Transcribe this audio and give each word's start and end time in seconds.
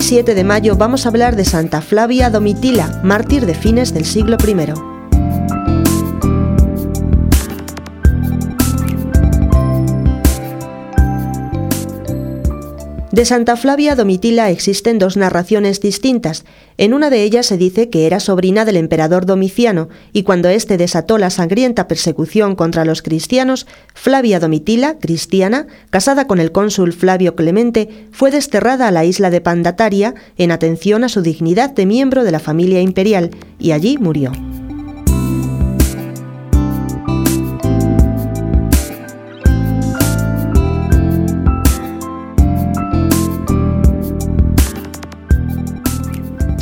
7 0.00 0.34
de 0.34 0.44
mayo 0.44 0.76
vamos 0.76 1.04
a 1.04 1.10
hablar 1.10 1.36
de 1.36 1.44
Santa 1.44 1.80
Flavia 1.80 2.30
Domitila, 2.30 3.00
mártir 3.04 3.46
de 3.46 3.54
fines 3.54 3.92
del 3.92 4.04
siglo 4.04 4.36
I. 4.46 4.95
De 13.16 13.24
Santa 13.24 13.56
Flavia 13.56 13.94
Domitila 13.94 14.50
existen 14.50 14.98
dos 14.98 15.16
narraciones 15.16 15.80
distintas. 15.80 16.44
En 16.76 16.92
una 16.92 17.08
de 17.08 17.22
ellas 17.22 17.46
se 17.46 17.56
dice 17.56 17.88
que 17.88 18.06
era 18.06 18.20
sobrina 18.20 18.66
del 18.66 18.76
emperador 18.76 19.24
Domiciano 19.24 19.88
y 20.12 20.22
cuando 20.22 20.50
éste 20.50 20.76
desató 20.76 21.16
la 21.16 21.30
sangrienta 21.30 21.88
persecución 21.88 22.56
contra 22.56 22.84
los 22.84 23.00
cristianos, 23.00 23.66
Flavia 23.94 24.38
Domitila, 24.38 24.98
cristiana, 24.98 25.66
casada 25.88 26.26
con 26.26 26.40
el 26.40 26.52
cónsul 26.52 26.92
Flavio 26.92 27.36
Clemente, 27.36 27.88
fue 28.12 28.30
desterrada 28.30 28.86
a 28.86 28.92
la 28.92 29.06
isla 29.06 29.30
de 29.30 29.40
Pandataria 29.40 30.14
en 30.36 30.50
atención 30.50 31.02
a 31.02 31.08
su 31.08 31.22
dignidad 31.22 31.70
de 31.70 31.86
miembro 31.86 32.22
de 32.22 32.32
la 32.32 32.38
familia 32.38 32.82
imperial 32.82 33.30
y 33.58 33.70
allí 33.70 33.96
murió. 33.96 34.32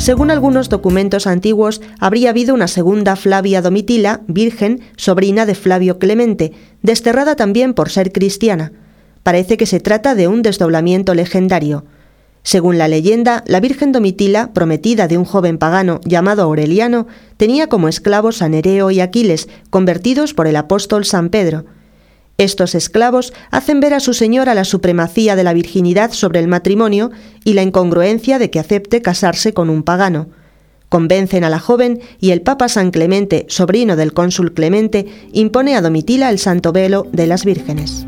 Según 0.05 0.29
algunos 0.29 0.69
documentos 0.69 1.25
antiguos, 1.25 1.81
habría 1.97 2.29
habido 2.29 2.53
una 2.53 2.67
segunda 2.67 3.15
Flavia 3.15 3.63
Domitila, 3.63 4.21
virgen, 4.27 4.81
sobrina 4.97 5.47
de 5.47 5.55
Flavio 5.55 5.97
Clemente, 5.97 6.51
desterrada 6.83 7.35
también 7.35 7.73
por 7.73 7.89
ser 7.89 8.11
cristiana. 8.11 8.71
Parece 9.23 9.57
que 9.57 9.65
se 9.65 9.79
trata 9.79 10.13
de 10.13 10.27
un 10.27 10.43
desdoblamiento 10.43 11.15
legendario. 11.15 11.85
Según 12.43 12.77
la 12.77 12.87
leyenda, 12.87 13.43
la 13.47 13.59
Virgen 13.59 13.91
Domitila, 13.91 14.53
prometida 14.53 15.07
de 15.07 15.17
un 15.17 15.25
joven 15.25 15.57
pagano 15.57 16.01
llamado 16.05 16.43
Aureliano, 16.43 17.07
tenía 17.37 17.65
como 17.65 17.87
esclavos 17.87 18.43
a 18.43 18.47
Nereo 18.47 18.91
y 18.91 18.99
Aquiles, 18.99 19.49
convertidos 19.71 20.35
por 20.35 20.45
el 20.45 20.57
apóstol 20.57 21.05
San 21.05 21.29
Pedro. 21.29 21.65
Estos 22.37 22.75
esclavos 22.75 23.33
hacen 23.49 23.79
ver 23.79 23.93
a 23.93 24.01
su 24.01 24.13
señora 24.13 24.53
la 24.53 24.65
supremacía 24.65 25.35
de 25.35 25.43
la 25.43 25.53
virginidad 25.53 26.11
sobre 26.11 26.39
el 26.39 26.47
matrimonio 26.47 27.11
y 27.45 27.53
la 27.53 27.63
incongruencia 27.63 28.39
de 28.39 28.49
que 28.49 28.59
acepte 28.59 29.01
casarse 29.01 29.53
con 29.53 29.69
un 29.69 29.83
pagano. 29.83 30.27
Convencen 30.89 31.43
a 31.43 31.49
la 31.49 31.59
joven 31.59 32.01
y 32.19 32.31
el 32.31 32.41
Papa 32.41 32.67
San 32.69 32.91
Clemente, 32.91 33.45
sobrino 33.47 33.95
del 33.95 34.13
cónsul 34.13 34.53
Clemente, 34.53 35.05
impone 35.31 35.75
a 35.75 35.81
Domitila 35.81 36.29
el 36.29 36.39
santo 36.39 36.73
velo 36.73 37.07
de 37.11 37.27
las 37.27 37.45
vírgenes. 37.45 38.04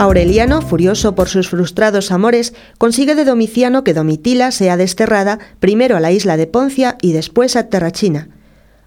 Aureliano, 0.00 0.62
furioso 0.62 1.14
por 1.14 1.28
sus 1.28 1.50
frustrados 1.50 2.10
amores, 2.10 2.54
consigue 2.78 3.14
de 3.14 3.26
Domiciano 3.26 3.84
que 3.84 3.92
Domitila 3.92 4.50
sea 4.50 4.78
desterrada 4.78 5.38
primero 5.58 5.94
a 5.94 6.00
la 6.00 6.10
isla 6.10 6.38
de 6.38 6.46
Poncia 6.46 6.96
y 7.02 7.12
después 7.12 7.54
a 7.54 7.68
Terrachina. 7.68 8.30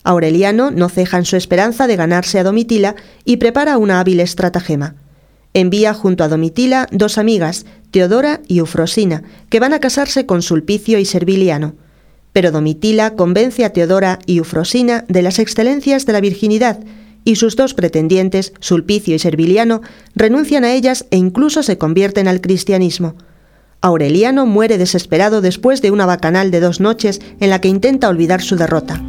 Aureliano 0.04 0.72
no 0.72 0.90
ceja 0.90 1.20
en 1.20 1.26
su 1.26 1.36
esperanza 1.36 1.86
de 1.86 1.98
ganarse 1.98 2.40
a 2.40 2.44
Domitila 2.44 2.96
y 3.26 3.38
prepara 3.38 3.78
una 3.78 4.00
hábil 4.00 4.22
estratagema. 4.22 4.96
Envía 5.54 5.94
junto 5.94 6.24
a 6.24 6.30
Domitila 6.30 6.88
dos 6.92 7.20
amigas, 7.20 7.68
Teodora 7.92 8.42
y 8.48 8.58
Eufrosina, 8.58 9.22
que 9.50 9.60
van 9.60 9.74
a 9.74 9.80
casarse 9.80 10.26
con 10.26 10.42
Sulpicio 10.42 10.98
y 10.98 11.06
Serviliano. 11.06 11.76
Pero 12.32 12.50
Domitila 12.50 13.14
convence 13.14 13.64
a 13.66 13.70
Teodora 13.70 14.18
y 14.26 14.40
Eufrosina 14.40 15.06
de 15.08 15.22
las 15.22 15.38
excelencias 15.38 16.08
de 16.08 16.14
la 16.14 16.22
virginidad 16.22 16.80
y 17.24 17.36
sus 17.36 17.56
dos 17.56 17.74
pretendientes, 17.74 18.54
Sulpicio 18.60 19.16
y 19.16 19.20
Serviliano, 19.20 19.82
renuncian 20.16 20.64
a 20.64 20.74
ellas 20.74 21.06
e 21.12 21.18
incluso 21.18 21.64
se 21.64 21.78
convierten 21.78 22.28
al 22.28 22.42
cristianismo. 22.42 23.16
Aureliano 23.82 24.46
muere 24.46 24.78
desesperado 24.78 25.42
después 25.42 25.82
de 25.82 25.92
una 25.92 26.06
bacanal 26.06 26.52
de 26.52 26.60
dos 26.60 26.80
noches 26.80 27.20
en 27.40 27.50
la 27.50 27.60
que 27.60 27.68
intenta 27.68 28.08
olvidar 28.08 28.42
su 28.42 28.56
derrota. 28.56 29.02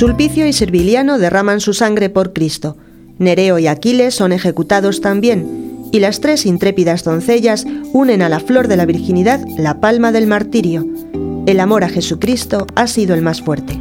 Sulpicio 0.00 0.46
y 0.46 0.54
Serviliano 0.54 1.18
derraman 1.18 1.60
su 1.60 1.74
sangre 1.74 2.08
por 2.08 2.32
Cristo. 2.32 2.78
Nereo 3.18 3.58
y 3.58 3.66
Aquiles 3.66 4.14
son 4.14 4.32
ejecutados 4.32 5.02
también, 5.02 5.69
y 5.90 6.00
las 6.00 6.20
tres 6.20 6.46
intrépidas 6.46 7.04
doncellas 7.04 7.66
unen 7.92 8.22
a 8.22 8.28
la 8.28 8.40
flor 8.40 8.68
de 8.68 8.76
la 8.76 8.86
virginidad 8.86 9.40
la 9.56 9.80
palma 9.80 10.12
del 10.12 10.26
martirio. 10.26 10.86
El 11.46 11.60
amor 11.60 11.84
a 11.84 11.88
Jesucristo 11.88 12.66
ha 12.76 12.86
sido 12.86 13.14
el 13.14 13.22
más 13.22 13.40
fuerte. 13.42 13.79